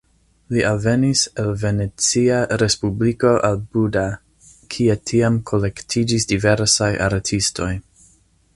Li 0.53 0.61
alvenis 0.67 1.19
el 1.43 1.51
Venecia 1.63 2.39
respubliko 2.61 3.33
al 3.49 3.61
Buda, 3.75 4.07
kie 4.77 4.97
tiam 5.11 5.39
kolektiĝis 5.53 6.27
diversaj 6.33 6.93
artistoj. 7.11 7.73